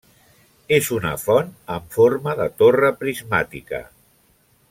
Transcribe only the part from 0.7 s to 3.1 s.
És una font amb forma de torre